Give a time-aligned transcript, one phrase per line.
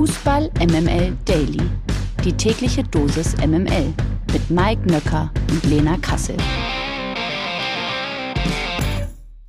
[0.00, 1.60] Fußball MML Daily.
[2.24, 3.92] Die tägliche Dosis MML
[4.32, 6.38] mit Mike Nöcker und Lena Kassel.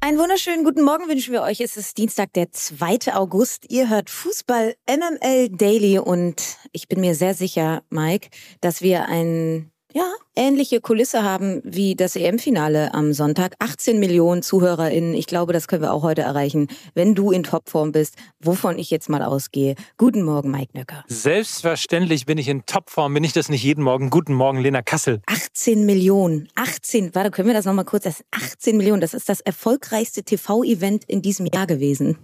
[0.01, 1.61] Einen wunderschönen guten Morgen wünschen wir euch.
[1.61, 3.13] Es ist Dienstag, der 2.
[3.13, 3.67] August.
[3.69, 8.27] Ihr hört Fußball MML Daily und ich bin mir sehr sicher, Mike,
[8.59, 13.55] dass wir ein ja, ähnliche Kulisse haben wie das EM-Finale am Sonntag.
[13.59, 15.13] 18 Millionen ZuhörerInnen.
[15.13, 18.89] Ich glaube, das können wir auch heute erreichen, wenn du in Topform bist, wovon ich
[18.89, 19.75] jetzt mal ausgehe.
[19.97, 21.03] Guten Morgen, Mike Nöcker.
[21.07, 23.13] Selbstverständlich bin ich in Topform.
[23.13, 24.09] Bin ich das nicht jeden Morgen?
[24.09, 25.21] Guten Morgen, Lena Kassel.
[25.25, 26.47] 18 Millionen.
[26.55, 27.13] 18.
[27.13, 28.03] Warte, können wir das nochmal kurz?
[28.03, 29.01] Das ist 18 Millionen.
[29.01, 32.17] Das ist das erfolgreichste TV-Event in diesem Jahr gewesen.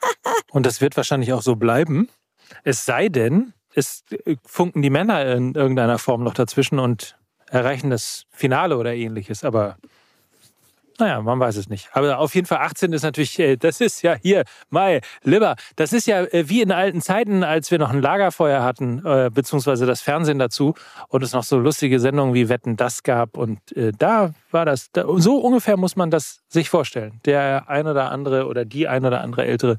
[0.50, 2.08] Und das wird wahrscheinlich auch so bleiben.
[2.64, 4.04] Es sei denn, es
[4.44, 7.16] funken die Männer in irgendeiner Form noch dazwischen und
[7.48, 9.44] erreichen das Finale oder ähnliches.
[9.44, 9.76] Aber
[10.98, 11.88] naja, man weiß es nicht.
[11.92, 15.92] Aber auf jeden Fall 18 ist natürlich, äh, das ist ja hier, Mai, Lieber, das
[15.92, 19.86] ist ja äh, wie in alten Zeiten, als wir noch ein Lagerfeuer hatten, äh, beziehungsweise
[19.86, 20.74] das Fernsehen dazu
[21.08, 23.36] und es noch so lustige Sendungen wie Wetten das gab.
[23.36, 23.58] Und
[23.98, 27.20] da war das, so ungefähr muss man das sich vorstellen.
[27.24, 29.78] Der ein oder andere oder die ein oder andere Ältere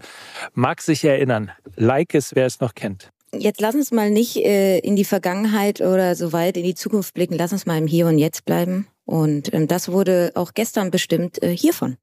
[0.53, 1.52] mag sich erinnern.
[1.75, 3.12] Like es, wer es noch kennt.
[3.38, 7.14] Jetzt lass uns mal nicht äh, in die Vergangenheit oder so weit in die Zukunft
[7.14, 7.36] blicken.
[7.36, 8.88] Lass uns mal im Hier und Jetzt bleiben.
[9.06, 11.98] Und ähm, das wurde auch gestern bestimmt äh, hiervon.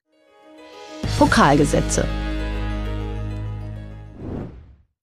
[1.19, 2.07] Pokalgesetze.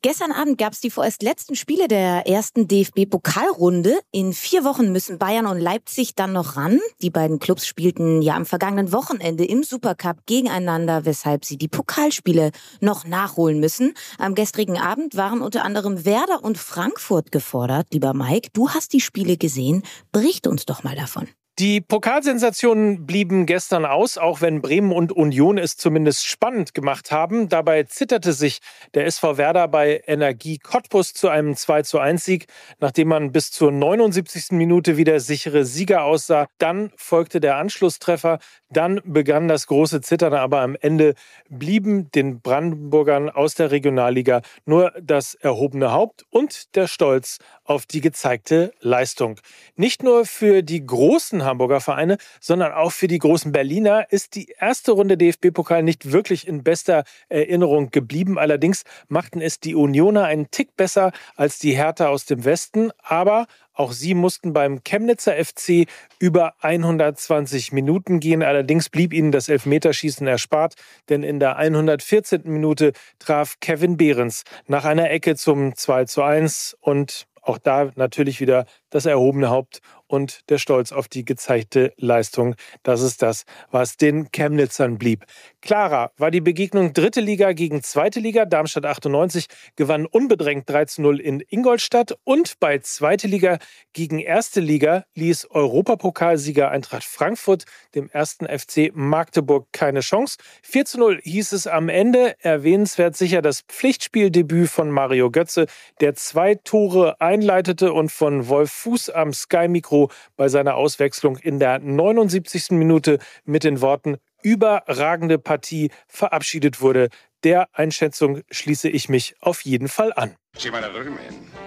[0.04, 3.98] Gestern Abend gab es die vorerst letzten Spiele der ersten DFB-Pokalrunde.
[4.12, 6.80] In vier Wochen müssen Bayern und Leipzig dann noch ran.
[7.02, 12.52] Die beiden Clubs spielten ja am vergangenen Wochenende im Supercup gegeneinander, weshalb sie die Pokalspiele
[12.80, 13.96] noch nachholen müssen.
[14.20, 17.88] Am gestrigen Abend waren unter anderem Werder und Frankfurt gefordert.
[17.92, 19.82] Lieber Mike, du hast die Spiele gesehen.
[20.12, 21.28] Bericht uns doch mal davon.
[21.60, 27.50] Die Pokalsensationen blieben gestern aus, auch wenn Bremen und Union es zumindest spannend gemacht haben.
[27.50, 28.60] Dabei zitterte sich
[28.94, 32.46] der SV Werder bei Energie Cottbus zu einem 2 zu 1 Sieg,
[32.80, 34.52] nachdem man bis zur 79.
[34.52, 36.46] Minute wieder sichere Sieger aussah.
[36.60, 38.38] Dann folgte der Anschlusstreffer,
[38.70, 41.14] dann begann das große Zittern, aber am Ende
[41.50, 48.02] blieben den Brandenburgern aus der Regionalliga nur das erhobene Haupt und der Stolz auf die
[48.02, 49.40] gezeigte Leistung.
[49.76, 54.54] Nicht nur für die großen Hamburger Vereine, sondern auch für die großen Berliner ist die
[54.60, 58.38] erste Runde DFB-Pokal nicht wirklich in bester Erinnerung geblieben.
[58.38, 63.48] Allerdings machten es die Unioner einen Tick besser als die Hertha aus dem Westen, aber
[63.78, 65.88] auch sie mussten beim Chemnitzer FC
[66.20, 68.44] über 120 Minuten gehen.
[68.44, 70.76] Allerdings blieb ihnen das Elfmeterschießen erspart,
[71.10, 72.42] denn in der 114.
[72.46, 78.42] Minute traf Kevin Behrens nach einer Ecke zum 2 zu 1 und auch da natürlich
[78.42, 82.56] wieder das erhobene Haupt und der Stolz auf die gezeigte Leistung.
[82.84, 85.26] Das ist das, was den Chemnitzern blieb.
[85.62, 88.46] Klarer war die Begegnung dritte Liga gegen zweite Liga.
[88.46, 93.60] Darmstadt 98 gewann unbedrängt 3 zu 0 in Ingolstadt und bei zweite Liga
[93.94, 97.66] gegen erste Liga ließ Europapokalsieger Eintracht Frankfurt
[97.96, 100.38] dem ersten FC Magdeburg keine Chance.
[100.64, 102.36] 4 zu 0 hieß es am Ende.
[102.40, 105.66] Erwähnenswert sicher das Pflichtspieldebüt von Mario Götze,
[106.00, 111.60] der zwei Tore einleitete und von Wolf Fuß am Sky Mikro bei seiner Auswechslung in
[111.60, 112.72] der 79.
[112.72, 117.10] Minute mit den Worten überragende Partie verabschiedet wurde.
[117.44, 120.36] Der Einschätzung schließe ich mich auf jeden Fall an.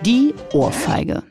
[0.03, 1.23] Die Ohrfeige.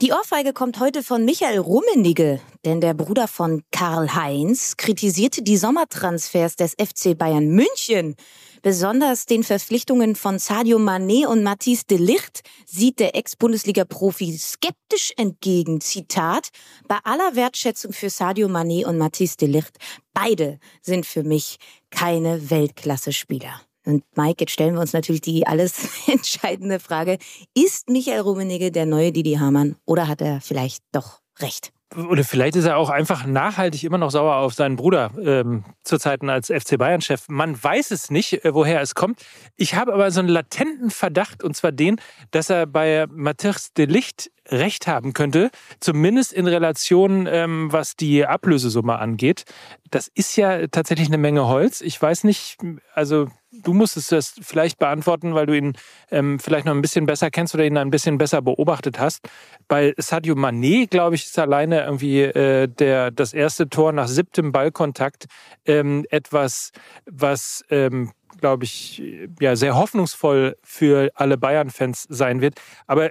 [0.00, 5.56] Die Ohrfeige kommt heute von Michael Rummenigge, denn der Bruder von Karl Heinz kritisierte die
[5.56, 8.14] Sommertransfers des FC Bayern München.
[8.62, 15.80] Besonders den Verpflichtungen von Sadio Mané und Matisse de Ligt sieht der Ex-Bundesliga-Profi skeptisch entgegen.
[15.80, 16.50] Zitat,
[16.86, 19.78] bei aller Wertschätzung für Sadio Mané und Matisse de Ligt,
[20.14, 21.56] beide sind für mich
[21.90, 23.67] keine Weltklasse-Spieler.
[23.88, 27.16] Und Mike, jetzt stellen wir uns natürlich die alles entscheidende Frage.
[27.54, 31.72] Ist Michael Rummenigge der neue Didi Hamann oder hat er vielleicht doch recht?
[31.96, 35.96] Oder vielleicht ist er auch einfach nachhaltig immer noch sauer auf seinen Bruder ähm, zu
[35.96, 37.30] Zeiten als FC Bayern-Chef.
[37.30, 39.24] Man weiß es nicht, äh, woher es kommt.
[39.56, 41.98] Ich habe aber so einen latenten Verdacht, und zwar den,
[42.30, 45.50] dass er bei Matthias de Licht recht haben könnte,
[45.80, 49.44] zumindest in Relation, ähm, was die Ablösesumme angeht.
[49.90, 51.80] Das ist ja tatsächlich eine Menge Holz.
[51.80, 52.58] Ich weiß nicht,
[52.92, 55.72] also du musstest das vielleicht beantworten, weil du ihn
[56.10, 59.28] ähm, vielleicht noch ein bisschen besser kennst oder ihn ein bisschen besser beobachtet hast.
[59.68, 64.52] Bei Sadio Mané, glaube ich, ist alleine irgendwie äh, der, das erste Tor nach siebtem
[64.52, 65.26] Ballkontakt
[65.64, 66.72] ähm, etwas,
[67.06, 69.02] was ähm, glaube ich,
[69.40, 72.60] ja, sehr hoffnungsvoll für alle Bayern-Fans sein wird.
[72.86, 73.10] Aber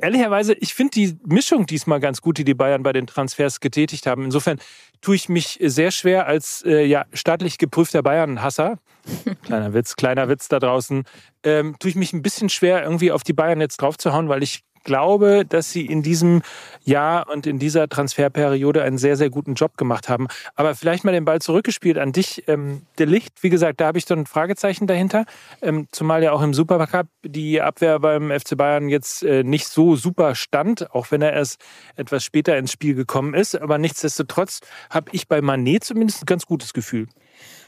[0.00, 4.06] ehrlicherweise, ich finde die Mischung diesmal ganz gut, die die Bayern bei den Transfers getätigt
[4.06, 4.24] haben.
[4.24, 4.58] Insofern
[5.00, 8.78] tue ich mich sehr schwer als äh, ja, staatlich geprüfter Bayern-Hasser.
[9.42, 11.04] Kleiner Witz, kleiner Witz da draußen.
[11.44, 14.64] Ähm, tue ich mich ein bisschen schwer, irgendwie auf die Bayern jetzt draufzuhauen, weil ich
[14.86, 16.40] glaube, dass sie in diesem
[16.84, 20.28] Jahr und in dieser Transferperiode einen sehr, sehr guten Job gemacht haben.
[20.54, 22.44] Aber vielleicht mal den Ball zurückgespielt an dich.
[22.46, 25.26] Ähm, der Licht, wie gesagt, da habe ich dann ein Fragezeichen dahinter.
[25.60, 29.96] Ähm, zumal ja auch im Supercup die Abwehr beim FC Bayern jetzt äh, nicht so
[29.96, 31.60] super stand, auch wenn er erst
[31.96, 33.60] etwas später ins Spiel gekommen ist.
[33.60, 37.08] Aber nichtsdestotrotz habe ich bei Manet zumindest ein ganz gutes Gefühl.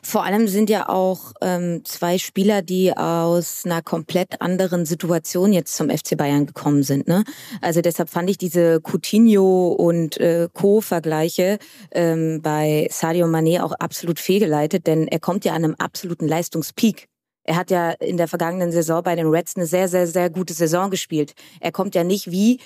[0.02, 5.76] Vor allem sind ja auch ähm, zwei Spieler, die aus einer komplett anderen Situation jetzt
[5.76, 7.08] zum FC Bayern gekommen sind.
[7.08, 7.24] Ne?
[7.60, 11.58] Also deshalb fand ich diese Coutinho und äh, Co-Vergleiche
[11.90, 17.06] ähm, bei Sadio Mané auch absolut fehlgeleitet, denn er kommt ja an einem absoluten Leistungspeak.
[17.44, 20.52] Er hat ja in der vergangenen Saison bei den Reds eine sehr, sehr, sehr gute
[20.52, 21.32] Saison gespielt.
[21.60, 22.60] Er kommt ja nicht wie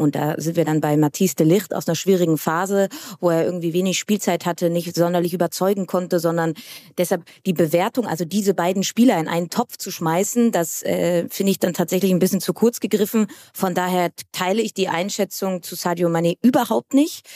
[0.00, 2.88] und da sind wir dann bei Matisse de Licht aus einer schwierigen Phase,
[3.20, 6.54] wo er irgendwie wenig Spielzeit hatte, nicht sonderlich überzeugen konnte, sondern
[6.98, 11.52] deshalb die Bewertung, also diese beiden Spieler in einen Topf zu schmeißen, das äh, finde
[11.52, 13.26] ich dann tatsächlich ein bisschen zu kurz gegriffen.
[13.54, 17.26] Von daher teile ich die Einschätzung zu Sadio Mane überhaupt nicht.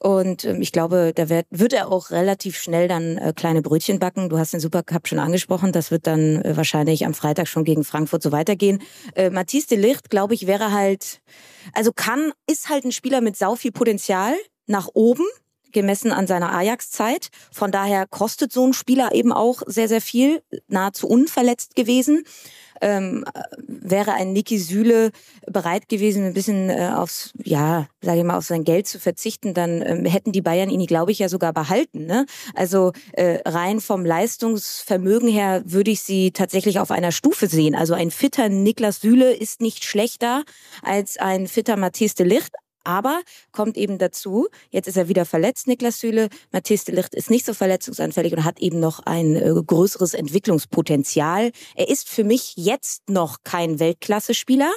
[0.00, 3.98] Und ähm, ich glaube, da wird, wird er auch relativ schnell dann äh, kleine Brötchen
[3.98, 4.28] backen.
[4.28, 5.72] Du hast den Supercup schon angesprochen.
[5.72, 8.82] Das wird dann äh, wahrscheinlich am Freitag schon gegen Frankfurt so weitergehen.
[9.14, 11.20] Äh, Matisse de Licht, glaube ich, wäre halt,
[11.72, 14.34] also kann, ist halt ein Spieler mit sau viel Potenzial
[14.66, 15.24] nach oben
[15.72, 17.28] gemessen an seiner Ajax-Zeit.
[17.52, 22.24] Von daher kostet so ein Spieler eben auch sehr, sehr viel, nahezu unverletzt gewesen.
[22.84, 23.24] Ähm,
[23.66, 25.10] wäre ein Niki Süle
[25.46, 29.54] bereit gewesen, ein bisschen äh, aufs, ja, sage ich mal, auf sein Geld zu verzichten,
[29.54, 32.04] dann ähm, hätten die Bayern ihn, glaube ich, ja sogar behalten.
[32.04, 32.26] Ne?
[32.54, 37.74] Also äh, rein vom Leistungsvermögen her würde ich sie tatsächlich auf einer Stufe sehen.
[37.74, 40.44] Also ein fitter Niklas Süle ist nicht schlechter
[40.82, 42.52] als ein fitter Matthias de Licht,
[42.84, 43.20] aber
[43.52, 46.28] kommt eben dazu, jetzt ist er wieder verletzt, Niklas Süle.
[46.52, 51.50] Matthias de Licht ist nicht so verletzungsanfällig und hat eben noch ein äh, größeres Entwicklungspotenzial.
[51.74, 54.72] Er ist für mich jetzt noch kein Weltklasse-Spieler,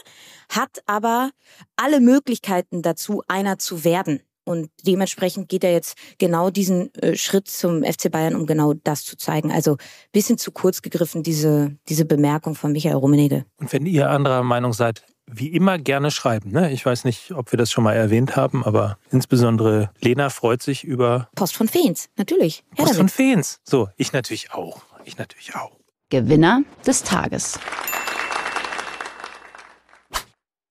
[0.50, 1.31] hat aber
[1.75, 4.21] alle Möglichkeiten dazu, einer zu werden.
[4.48, 9.04] Und dementsprechend geht er jetzt genau diesen äh, Schritt zum FC Bayern, um genau das
[9.04, 9.51] zu zeigen.
[9.51, 9.75] Also
[10.13, 13.45] bisschen zu kurz gegriffen, diese, diese Bemerkung von Michael Rummenigge.
[13.57, 16.52] Und wenn ihr anderer Meinung seid, wie immer gerne schreiben.
[16.52, 16.72] Ne?
[16.72, 20.84] Ich weiß nicht, ob wir das schon mal erwähnt haben, aber insbesondere Lena freut sich
[20.84, 22.64] über Post von Feens, natürlich.
[22.76, 22.98] Her Post damit.
[22.98, 23.60] von Feens.
[23.64, 24.82] So, ich natürlich auch.
[25.06, 25.72] Ich natürlich auch.
[26.10, 27.60] Gewinner des Tages.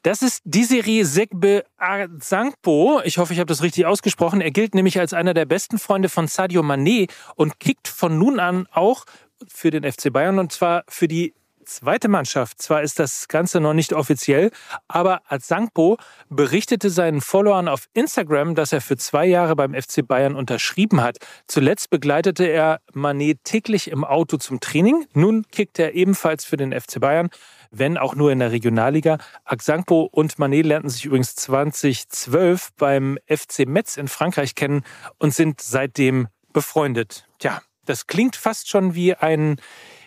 [0.02, 3.00] Das ist Desiree Segbe Azankpo.
[3.04, 4.40] Ich hoffe, ich habe das richtig ausgesprochen.
[4.40, 8.38] Er gilt nämlich als einer der besten Freunde von Sadio Mané und kickt von nun
[8.38, 9.04] an auch
[9.48, 11.34] für den FC Bayern und zwar für die
[11.66, 12.62] zweite Mannschaft.
[12.62, 14.50] Zwar ist das Ganze noch nicht offiziell,
[14.88, 15.98] aber Azangpo
[16.28, 21.18] berichtete seinen Followern auf Instagram, dass er für zwei Jahre beim FC Bayern unterschrieben hat.
[21.46, 25.06] Zuletzt begleitete er Manet täglich im Auto zum Training.
[25.12, 27.28] Nun kickt er ebenfalls für den FC Bayern
[27.70, 29.18] wenn auch nur in der Regionalliga.
[29.44, 34.82] Axangpo und Manet lernten sich übrigens 2012 beim FC Metz in Frankreich kennen
[35.18, 37.26] und sind seitdem befreundet.
[37.38, 39.56] Tja, das klingt fast schon wie ein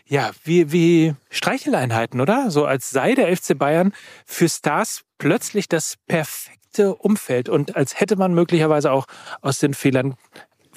[0.09, 2.49] ja, wie, wie Streicheleinheiten, oder?
[2.49, 3.93] So als sei der FC Bayern
[4.25, 9.05] für Stars plötzlich das perfekte Umfeld und als hätte man möglicherweise auch
[9.41, 10.15] aus den Fehlern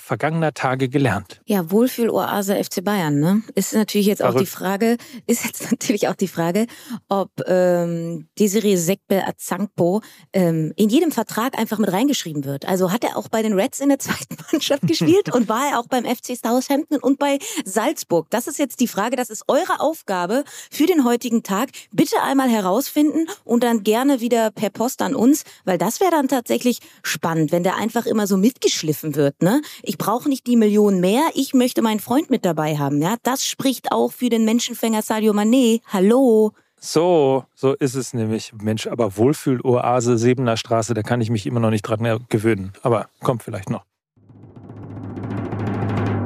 [0.03, 1.41] vergangener Tage gelernt.
[1.47, 3.43] Ja, Wohlfühloase FC Bayern, ne?
[3.55, 4.97] Ist natürlich jetzt auch die Frage,
[5.27, 6.67] ist jetzt natürlich auch die Frage,
[7.09, 12.67] ob ähm, Desiree Sekbe Azangpo ähm, in jedem Vertrag einfach mit reingeschrieben wird.
[12.67, 15.79] Also hat er auch bei den Reds in der zweiten Mannschaft gespielt und war er
[15.79, 18.29] auch beim FC Southampton und bei Salzburg?
[18.31, 21.71] Das ist jetzt die Frage, das ist eure Aufgabe für den heutigen Tag.
[21.93, 26.27] Bitte einmal herausfinden und dann gerne wieder per Post an uns, weil das wäre dann
[26.27, 29.63] tatsächlich spannend, wenn der einfach immer so mitgeschliffen wird, ne?
[29.83, 33.01] Ich brauche nicht die Millionen mehr, ich möchte meinen Freund mit dabei haben.
[33.01, 35.81] Ja, das spricht auch für den Menschenfänger Sadio Mané.
[35.87, 36.51] Hallo.
[36.81, 38.53] So, so ist es nämlich.
[38.61, 42.73] Mensch, aber Wohlfühloase, Sebener Straße, da kann ich mich immer noch nicht dran gewöhnen.
[42.83, 43.85] Aber kommt vielleicht noch.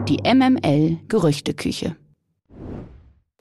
[0.09, 1.97] Die MML Gerüchteküche.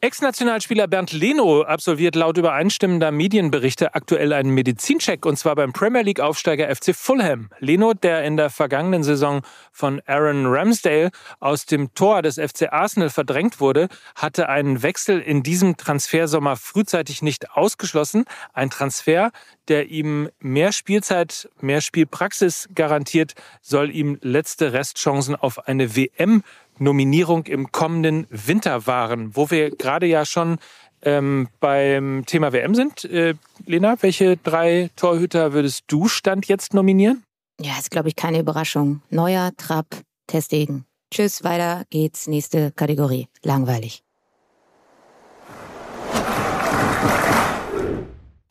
[0.01, 6.73] Ex-Nationalspieler Bernd Leno absolviert laut übereinstimmender Medienberichte aktuell einen Medizincheck und zwar beim Premier League-Aufsteiger
[6.75, 7.49] FC Fulham.
[7.59, 11.09] Leno, der in der vergangenen Saison von Aaron Ramsdale
[11.39, 17.21] aus dem Tor des FC Arsenal verdrängt wurde, hatte einen Wechsel in diesem Transfersommer frühzeitig
[17.21, 18.25] nicht ausgeschlossen.
[18.53, 19.31] Ein Transfer,
[19.69, 26.43] der ihm mehr Spielzeit, mehr Spielpraxis garantiert, soll ihm letzte Restchancen auf eine WM
[26.77, 30.57] Nominierung im kommenden Winter waren, wo wir gerade ja schon
[31.01, 33.05] ähm, beim Thema WM sind.
[33.05, 37.23] Äh, Lena, welche drei Torhüter würdest du Stand jetzt nominieren?
[37.61, 39.01] Ja, ist, glaube ich, keine Überraschung.
[39.09, 39.87] Neuer, Trapp,
[40.27, 40.85] Testegen.
[41.13, 42.27] Tschüss, weiter geht's.
[42.27, 43.27] Nächste Kategorie.
[43.43, 44.04] Langweilig.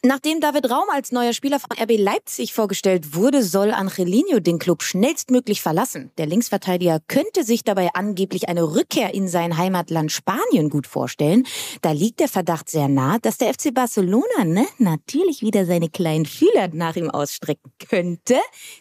[0.07, 4.83] Nachdem David Raum als neuer Spieler von RB Leipzig vorgestellt wurde, soll Angelino den Club
[4.83, 6.11] schnellstmöglich verlassen.
[6.19, 11.47] Der Linksverteidiger könnte sich dabei angeblich eine Rückkehr in sein Heimatland Spanien gut vorstellen.
[11.81, 16.27] Da liegt der Verdacht sehr nah, dass der FC Barcelona ne, natürlich wieder seine kleinen
[16.27, 18.37] Fühler nach ihm ausstrecken könnte.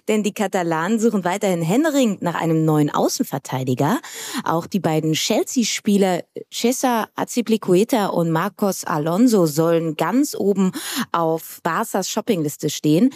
[0.10, 4.02] Denn die Katalanen suchen weiterhin händeringend nach einem neuen Außenverteidiger.
[4.44, 10.74] Auch die beiden Chelsea-Spieler Cesar Azpilicueta und Marcos Alonso sollen ganz oben
[11.14, 13.14] auf Barca's Shoppingliste stehen.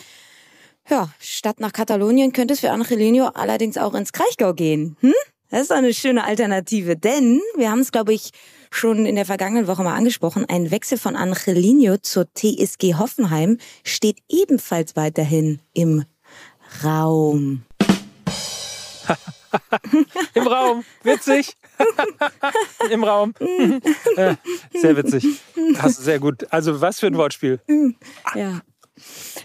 [0.90, 4.96] Ja, statt nach Katalonien könnte es für Angelino allerdings auch ins Kraichgau gehen.
[5.02, 5.14] Hm?
[5.50, 8.32] Das ist eine schöne Alternative, denn wir haben es, glaube ich,
[8.70, 10.46] schon in der vergangenen Woche mal angesprochen.
[10.48, 16.04] Ein Wechsel von Angelino zur TSG Hoffenheim steht ebenfalls weiterhin im
[16.84, 17.64] Raum.
[20.34, 20.84] Im Raum.
[21.04, 21.54] Witzig.
[22.92, 23.34] Im Raum.
[24.74, 25.26] sehr witzig.
[25.78, 26.46] Hast du sehr gut.
[26.52, 27.60] Also was für ein Wortspiel.
[28.36, 28.62] Ja.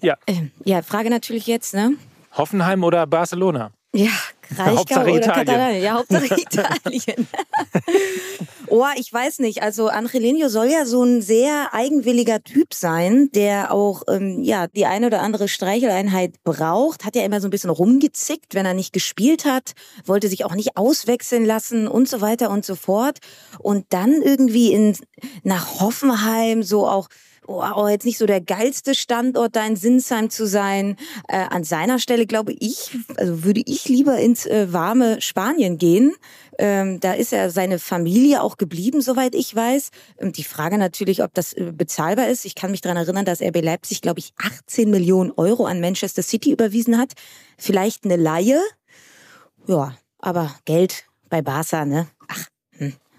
[0.01, 0.17] Ja.
[0.27, 1.97] Ähm, ja, Frage natürlich jetzt, ne?
[2.33, 3.73] Hoffenheim oder Barcelona?
[3.95, 4.11] Ja,
[4.55, 5.47] Kraichgau Hauptsache oder Italien.
[5.47, 5.83] Katalonien.
[5.83, 7.29] Ja, Hauptsache Italien.
[8.69, 9.63] oh, ich weiß nicht.
[9.63, 14.87] Also Angelino soll ja so ein sehr eigenwilliger Typ sein, der auch ähm, ja die
[14.87, 17.05] eine oder andere Streicheleinheit braucht.
[17.05, 19.73] Hat ja immer so ein bisschen rumgezickt, wenn er nicht gespielt hat,
[20.05, 23.19] wollte sich auch nicht auswechseln lassen und so weiter und so fort.
[23.59, 24.97] Und dann irgendwie in
[25.43, 27.09] nach Hoffenheim so auch
[27.47, 30.97] oh, jetzt nicht so der geilste Standort, da in Sinsheim zu sein.
[31.29, 36.15] Äh, an seiner Stelle glaube ich, also würde ich lieber ins äh, warme Spanien gehen.
[36.59, 39.91] Ähm, da ist ja seine Familie auch geblieben, soweit ich weiß.
[40.19, 42.45] Und die Frage natürlich, ob das äh, bezahlbar ist.
[42.45, 46.23] Ich kann mich daran erinnern, dass RB Leipzig, glaube ich, 18 Millionen Euro an Manchester
[46.23, 47.13] City überwiesen hat.
[47.57, 48.61] Vielleicht eine Laie.
[49.67, 52.09] Ja, aber Geld bei Barca, ne?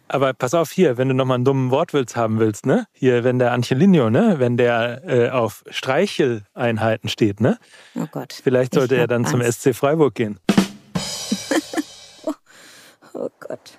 [0.08, 2.86] Aber pass auf hier, wenn du nochmal einen dummen Wortwitz haben willst, ne?
[2.92, 4.36] Hier, wenn der Angelino, ne?
[4.38, 7.58] Wenn der äh, auf Streicheleinheiten steht, ne?
[7.96, 8.34] oh Gott.
[8.44, 9.62] Vielleicht Ich sollte er dann zum Angst.
[9.62, 10.40] SC Freiburg gehen.
[13.16, 13.78] Oh Gott.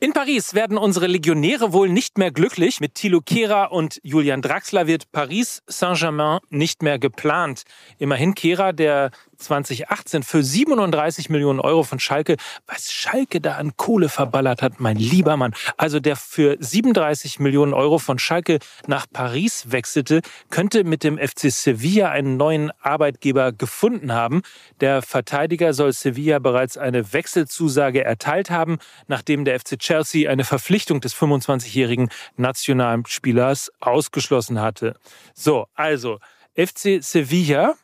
[0.00, 2.80] In Paris werden unsere Legionäre wohl nicht mehr glücklich.
[2.80, 7.64] Mit Thilo Kehrer und Julian Draxler wird Paris Saint-Germain nicht mehr geplant.
[7.98, 14.08] Immerhin Kehrer, der 2018 für 37 Millionen Euro von Schalke, was Schalke da an Kohle
[14.08, 15.54] verballert hat, mein lieber Mann.
[15.76, 21.50] Also der für 37 Millionen Euro von Schalke nach Paris wechselte, könnte mit dem FC
[21.50, 24.42] Sevilla einen neuen Arbeitgeber gefunden haben.
[24.80, 31.00] Der Verteidiger soll Sevilla bereits eine Wechselzusage erteilt haben, nachdem der FC Chelsea eine Verpflichtung
[31.00, 34.94] des 25-jährigen Nationalspielers ausgeschlossen hatte.
[35.34, 36.18] So, also
[36.56, 37.74] FC Sevilla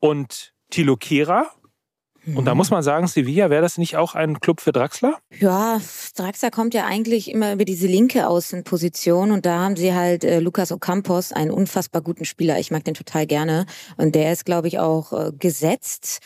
[0.00, 1.46] und Thilo Kehrer.
[2.36, 5.18] Und da muss man sagen, Sevilla, wäre das nicht auch ein Club für Draxler?
[5.40, 5.80] Ja,
[6.14, 10.38] Draxler kommt ja eigentlich immer über diese linke Außenposition und da haben sie halt äh,
[10.38, 12.60] Lucas Ocampos, einen unfassbar guten Spieler.
[12.60, 16.20] Ich mag den total gerne und der ist, glaube ich, auch äh, gesetzt.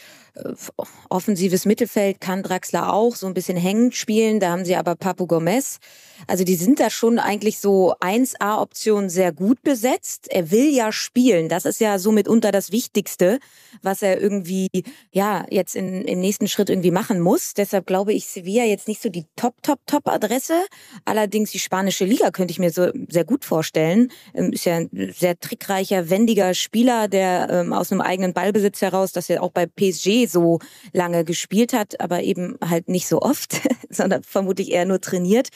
[1.08, 4.40] Offensives Mittelfeld kann Draxler auch so ein bisschen hängend spielen.
[4.40, 5.78] Da haben sie aber Papu Gomez.
[6.26, 10.28] Also die sind da schon eigentlich so 1A-Optionen sehr gut besetzt.
[10.30, 11.48] Er will ja spielen.
[11.48, 13.38] Das ist ja so mitunter das Wichtigste,
[13.82, 14.68] was er irgendwie,
[15.10, 17.54] ja, jetzt in, im nächsten Schritt irgendwie machen muss.
[17.54, 20.64] Deshalb glaube ich, Sevilla jetzt nicht so die Top, Top, Top-Adresse.
[21.04, 24.10] Allerdings die spanische Liga könnte ich mir so sehr gut vorstellen.
[24.34, 29.12] Ähm, Ist ja ein sehr trickreicher, wendiger Spieler, der ähm, aus einem eigenen Ballbesitz heraus,
[29.12, 30.59] das er auch bei PSG so
[30.92, 33.56] lange gespielt hat, aber eben halt nicht so oft,
[33.90, 35.49] sondern vermutlich eher nur trainiert.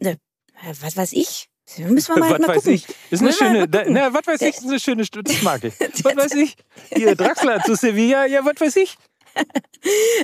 [0.00, 0.18] Ne,
[0.80, 1.48] Was weiß ich?
[1.78, 2.72] Müssen wir mal, was mal weiß gucken.
[2.74, 2.86] ich.
[3.10, 5.74] Ist eine schöne, da, na, was weiß ich, ist eine schöne Stimme, das mag ich.
[5.80, 6.56] Was weiß ich?
[6.94, 8.96] Hier, Draxler zu Sevilla, ja, was weiß ich?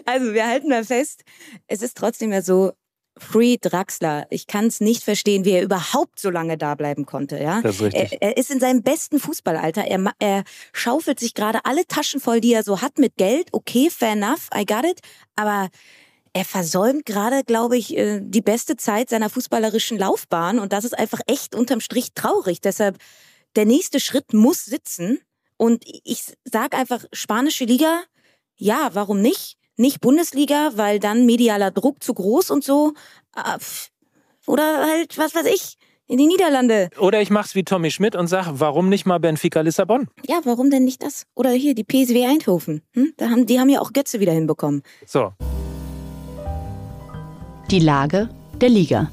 [0.05, 1.23] Also wir halten mal fest,
[1.67, 2.73] es ist trotzdem ja so,
[3.21, 4.27] Free Draxler.
[4.31, 7.39] Ich kann es nicht verstehen, wie er überhaupt so lange da bleiben konnte.
[7.39, 8.13] Ja, Das ist richtig.
[8.21, 9.85] Er, er ist in seinem besten Fußballalter.
[9.85, 13.49] Er, er schaufelt sich gerade alle Taschen voll, die er so hat mit Geld.
[13.53, 15.01] Okay, fair enough, I got it.
[15.37, 15.69] Aber
[16.33, 20.59] er versäumt gerade, glaube ich, äh, die beste Zeit seiner fußballerischen Laufbahn.
[20.59, 22.61] Und das ist einfach echt unterm Strich traurig.
[22.61, 22.99] Deshalb,
[23.57, 25.19] der nächste Schritt muss sitzen.
[25.57, 28.03] Und ich sag einfach, spanische Liga,
[28.57, 29.59] ja, warum nicht?
[29.81, 32.93] Nicht Bundesliga, weil dann medialer Druck zu groß und so.
[33.35, 33.89] Pf.
[34.47, 35.79] Oder halt, was weiß ich.
[36.07, 36.91] in die Niederlande.
[36.99, 40.09] Oder ich mach's wie Tommy Schmidt und sag, warum nicht mal Benfica Lissabon?
[40.27, 41.25] Ja, warum denn nicht das?
[41.35, 42.83] Oder hier die PSW Eindhoven.
[42.95, 43.15] Hm?
[43.17, 44.83] Da haben, die haben ja auch Götze wieder hinbekommen.
[45.07, 45.33] So.
[47.71, 48.29] Die Lage
[48.61, 49.11] der Liga.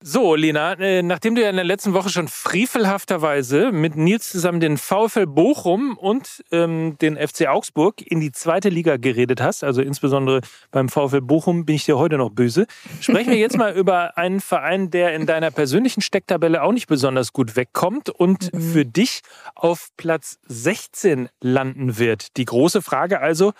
[0.00, 4.60] So, Lena, äh, nachdem du ja in der letzten Woche schon frevelhafterweise mit Nils zusammen
[4.60, 9.82] den VfL Bochum und ähm, den FC Augsburg in die zweite Liga geredet hast, also
[9.82, 10.40] insbesondere
[10.70, 12.66] beim VfL Bochum bin ich dir heute noch böse,
[13.00, 17.32] sprechen wir jetzt mal über einen Verein, der in deiner persönlichen Stecktabelle auch nicht besonders
[17.32, 18.60] gut wegkommt und mhm.
[18.60, 19.22] für dich
[19.56, 22.36] auf Platz 16 landen wird.
[22.36, 23.52] Die große Frage also,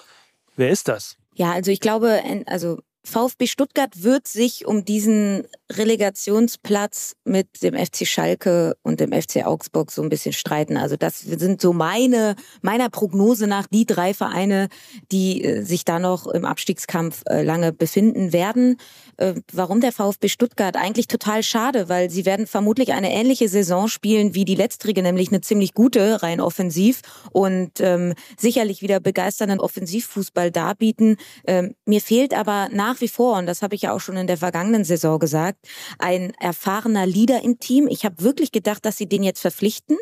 [0.54, 1.16] wer ist das?
[1.34, 2.78] Ja, also ich glaube, also
[3.08, 9.90] VfB Stuttgart wird sich um diesen Relegationsplatz mit dem FC Schalke und dem FC Augsburg
[9.90, 10.76] so ein bisschen streiten.
[10.76, 14.68] Also das sind so meine, meiner Prognose nach die drei Vereine,
[15.10, 18.76] die äh, sich da noch im Abstiegskampf äh, lange befinden werden.
[19.16, 20.76] Äh, warum der VfB Stuttgart?
[20.76, 25.28] Eigentlich total schade, weil sie werden vermutlich eine ähnliche Saison spielen wie die letztrige, nämlich
[25.28, 27.00] eine ziemlich gute, rein offensiv
[27.32, 31.16] und ähm, sicherlich wieder begeisternden Offensivfußball darbieten.
[31.46, 34.16] Ähm, mir fehlt aber nach nach wie vor, und das habe ich ja auch schon
[34.16, 35.58] in der vergangenen Saison gesagt,
[35.98, 37.86] ein erfahrener Leader im Team.
[37.86, 39.96] Ich habe wirklich gedacht, dass sie den jetzt verpflichten.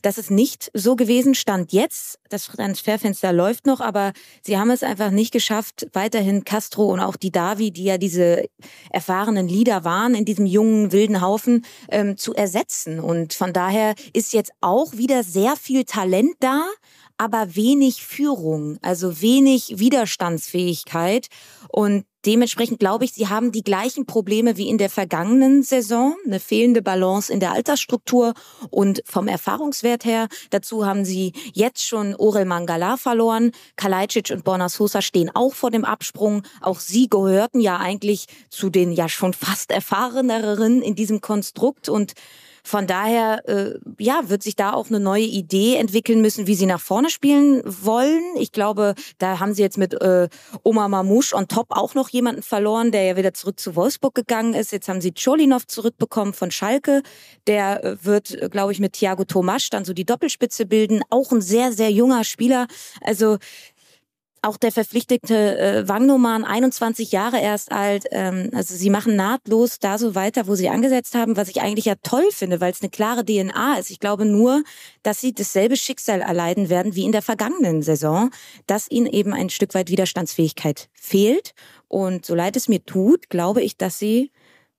[0.00, 2.18] Das ist nicht so gewesen, stand jetzt.
[2.30, 4.12] Das Transferfenster läuft noch, aber
[4.42, 8.46] sie haben es einfach nicht geschafft, weiterhin Castro und auch die Davi, die ja diese
[8.90, 12.98] erfahrenen Leader waren, in diesem jungen, wilden Haufen ähm, zu ersetzen.
[12.98, 16.64] Und von daher ist jetzt auch wieder sehr viel Talent da,
[17.18, 21.26] aber wenig Führung, also wenig Widerstandsfähigkeit.
[21.68, 26.40] Und Dementsprechend glaube ich, sie haben die gleichen Probleme wie in der vergangenen Saison, eine
[26.40, 28.34] fehlende Balance in der Altersstruktur
[28.70, 30.26] und vom Erfahrungswert her.
[30.50, 33.52] Dazu haben sie jetzt schon Orel Mangala verloren.
[33.76, 36.42] Kalajdzic und Borna Sosa stehen auch vor dem Absprung.
[36.60, 42.14] Auch sie gehörten ja eigentlich zu den ja schon fast erfahreneren in diesem Konstrukt und
[42.68, 46.66] von daher, äh, ja, wird sich da auch eine neue Idee entwickeln müssen, wie sie
[46.66, 48.22] nach vorne spielen wollen.
[48.36, 50.28] Ich glaube, da haben sie jetzt mit äh,
[50.64, 54.52] Oma Mamouche on top auch noch jemanden verloren, der ja wieder zurück zu Wolfsburg gegangen
[54.52, 54.70] ist.
[54.70, 57.02] Jetzt haben sie Cholinov zurückbekommen von Schalke.
[57.46, 61.00] Der äh, wird, glaube ich, mit Thiago Tomasch dann so die Doppelspitze bilden.
[61.08, 62.66] Auch ein sehr, sehr junger Spieler.
[63.00, 63.38] Also
[64.48, 68.06] auch der verpflichtete äh, Wangnoman, 21 Jahre erst alt.
[68.10, 71.84] Ähm, also sie machen nahtlos da so weiter, wo sie angesetzt haben, was ich eigentlich
[71.84, 73.90] ja toll finde, weil es eine klare DNA ist.
[73.90, 74.64] Ich glaube nur,
[75.02, 78.30] dass sie dasselbe Schicksal erleiden werden wie in der vergangenen Saison,
[78.66, 81.52] dass ihnen eben ein Stück weit Widerstandsfähigkeit fehlt.
[81.86, 84.32] Und so leid es mir tut, glaube ich, dass sie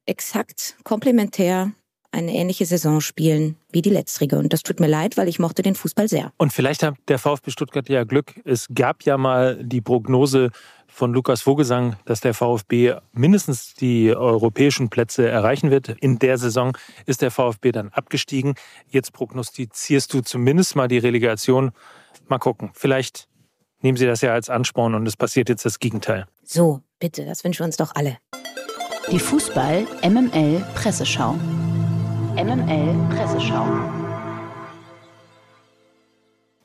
[0.05, 1.71] exakt komplementär
[2.11, 4.37] eine ähnliche Saison spielen wie die letztrige.
[4.37, 6.31] Und das tut mir leid, weil ich mochte den Fußball sehr.
[6.37, 8.39] Und vielleicht hat der VfB Stuttgart ja Glück.
[8.45, 10.49] Es gab ja mal die Prognose
[10.87, 15.89] von Lukas Vogelsang, dass der VfB mindestens die europäischen Plätze erreichen wird.
[16.01, 18.55] In der Saison ist der VfB dann abgestiegen.
[18.89, 21.71] Jetzt prognostizierst du zumindest mal die Relegation.
[22.27, 22.71] Mal gucken.
[22.73, 23.27] Vielleicht
[23.81, 26.25] nehmen Sie das ja als Ansporn und es passiert jetzt das Gegenteil.
[26.43, 28.17] So, bitte, das wünschen wir uns doch alle.
[29.11, 31.35] Die Fußball MML Presseschau.
[32.41, 33.67] MML Presseschau.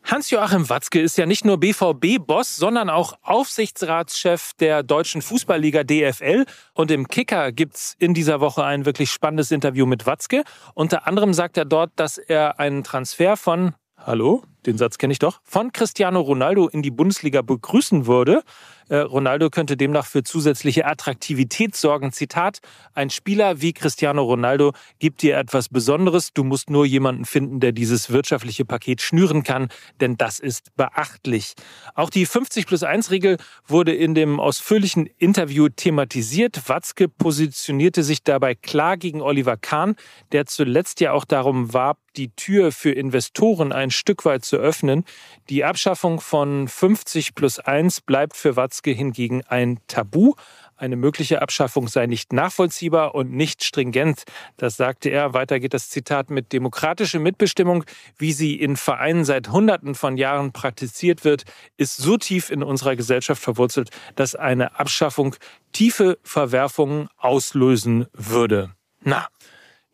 [0.05, 6.47] Hans-Joachim Watzke ist ja nicht nur BVB-Boss, sondern auch Aufsichtsratschef der deutschen Fußballliga DFL.
[6.75, 10.45] Und im Kicker gibt's in dieser Woche ein wirklich spannendes Interview mit Watzke.
[10.75, 15.19] Unter anderem sagt er dort, dass er einen Transfer von, hallo, den Satz kenne ich
[15.19, 18.45] doch, von Cristiano Ronaldo in die Bundesliga begrüßen würde.
[18.89, 22.13] Äh, Ronaldo könnte demnach für zusätzliche Attraktivität sorgen.
[22.13, 22.61] Zitat,
[22.93, 26.33] ein Spieler wie Cristiano Ronaldo gibt dir etwas Besonderes.
[26.33, 29.69] Du musst nur jemanden finden, der dieses wirtschaftliche Paket schnüren kann,
[30.01, 31.55] denn das ist beachtlich.
[31.95, 36.69] Auch die 50 plus 1 Regel wurde in dem ausführlichen Interview thematisiert.
[36.69, 39.97] Watzke positionierte sich dabei klar gegen Oliver Kahn,
[40.33, 45.05] der zuletzt ja auch darum warb, die Tür für Investoren ein Stück weit zu öffnen.
[45.49, 50.35] Die Abschaffung von 50 plus 1 bleibt für Watzke Watzke hingegen ein Tabu.
[50.77, 54.25] Eine mögliche Abschaffung sei nicht nachvollziehbar und nicht stringent.
[54.57, 55.33] Das sagte er.
[55.33, 57.85] Weiter geht das Zitat mit demokratische Mitbestimmung,
[58.19, 61.45] wie sie in Vereinen seit Hunderten von Jahren praktiziert wird,
[61.77, 65.37] ist so tief in unserer Gesellschaft verwurzelt, dass eine Abschaffung
[65.71, 68.75] tiefe Verwerfungen auslösen würde.
[69.03, 69.29] Na,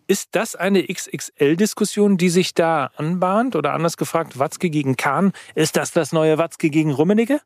[0.06, 3.54] ist das eine XXL-Diskussion, die sich da anbahnt?
[3.54, 7.40] Oder anders gefragt, Watzke gegen Kahn, ist das das neue Watzke gegen Rummenigge?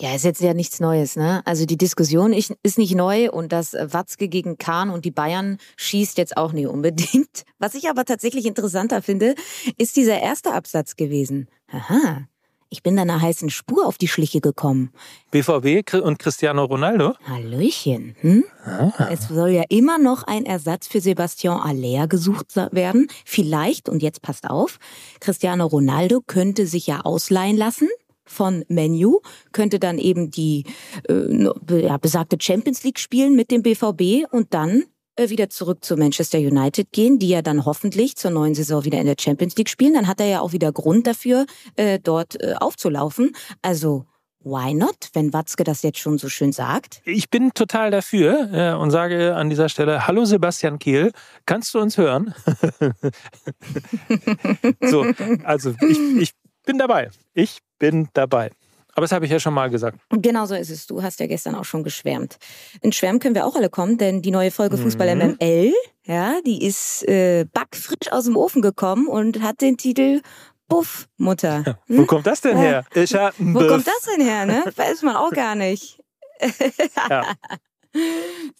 [0.00, 1.42] Ja, ist jetzt ja nichts Neues, ne?
[1.44, 6.16] Also die Diskussion ist nicht neu und das Watzke gegen Kahn und die Bayern schießt
[6.16, 7.44] jetzt auch nicht unbedingt.
[7.58, 9.34] Was ich aber tatsächlich interessanter finde,
[9.76, 11.48] ist dieser erste Absatz gewesen.
[11.70, 12.22] Aha.
[12.70, 14.90] Ich bin da einer heißen Spur auf die Schliche gekommen.
[15.32, 17.12] BVB und Cristiano Ronaldo?
[17.28, 18.16] Hallöchen.
[18.20, 18.44] Hm?
[18.64, 19.08] Ah.
[19.10, 23.08] Es soll ja immer noch ein Ersatz für Sebastian Aller gesucht werden.
[23.26, 24.78] Vielleicht, und jetzt passt auf,
[25.18, 27.88] Cristiano Ronaldo könnte sich ja ausleihen lassen
[28.24, 29.20] von Menu,
[29.52, 30.64] könnte dann eben die
[31.08, 34.84] äh, ja, besagte Champions League spielen mit dem BVB und dann
[35.16, 38.98] äh, wieder zurück zu Manchester United gehen, die ja dann hoffentlich zur neuen Saison wieder
[38.98, 39.94] in der Champions League spielen.
[39.94, 43.32] Dann hat er ja auch wieder Grund dafür, äh, dort äh, aufzulaufen.
[43.62, 44.06] Also
[44.42, 47.02] Why not, wenn Watzke das jetzt schon so schön sagt?
[47.04, 51.12] Ich bin total dafür äh, und sage an dieser Stelle, hallo Sebastian Kehl,
[51.44, 52.34] kannst du uns hören?
[54.80, 55.04] so,
[55.44, 56.30] also ich, ich
[56.64, 57.10] bin dabei.
[57.34, 58.52] Ich bin dabei.
[58.92, 59.98] Aber das habe ich ja schon mal gesagt.
[60.10, 60.86] Genau so ist es.
[60.86, 62.38] Du hast ja gestern auch schon geschwärmt.
[62.82, 65.36] In Schwärmen können wir auch alle kommen, denn die neue Folge Fußball mhm.
[65.40, 65.72] MML,
[66.06, 70.20] ja, die ist äh, backfrisch aus dem Ofen gekommen und hat den Titel
[70.68, 71.78] Buff, Mutter.
[71.86, 71.98] Hm?
[71.98, 72.84] Wo kommt das denn her?
[72.94, 74.64] Ich hab Wo kommt das denn her, ne?
[74.76, 76.00] Weiß man auch gar nicht.
[77.08, 77.34] ja.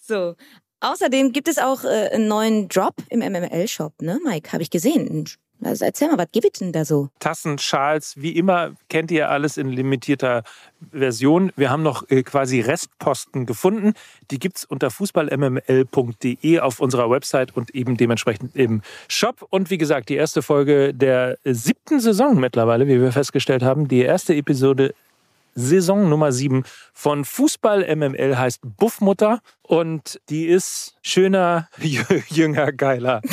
[0.05, 0.35] So.
[0.81, 4.51] Außerdem gibt es auch äh, einen neuen Drop im MML-Shop, ne, Mike?
[4.51, 5.29] Habe ich gesehen.
[5.63, 7.09] Also erzähl mal, was gibt es denn da so?
[7.19, 10.43] Tassen, Schals, wie immer kennt ihr alles in limitierter
[10.91, 11.51] Version.
[11.55, 13.93] Wir haben noch äh, quasi Restposten gefunden.
[14.31, 19.45] Die gibt es unter fußballmml.de auf unserer Website und eben dementsprechend im Shop.
[19.49, 23.87] Und wie gesagt, die erste Folge der siebten Saison mittlerweile, wie wir festgestellt haben.
[23.87, 24.93] Die erste Episode
[25.53, 31.67] Saison Nummer 7 von Fußball MML heißt Buffmutter und die ist schöner,
[32.29, 33.21] jünger, geiler.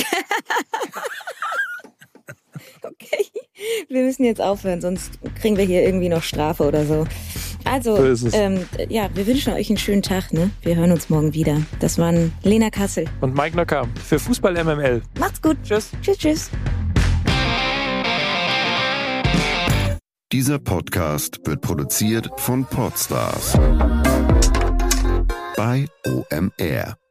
[2.83, 3.27] Okay,
[3.89, 7.07] wir müssen jetzt aufhören, sonst kriegen wir hier irgendwie noch Strafe oder so.
[7.65, 10.33] Also, so ähm, ja, wir wünschen euch einen schönen Tag.
[10.33, 10.51] Ne?
[10.63, 11.61] Wir hören uns morgen wieder.
[11.81, 15.03] Das waren Lena Kassel und Mike Nöcker für Fußball MML.
[15.19, 15.57] Macht's gut.
[15.63, 15.91] Tschüss.
[16.03, 16.51] Tschüss, tschüss.
[20.31, 23.59] Dieser Podcast wird produziert von Podstars
[25.57, 27.08] bei OMR.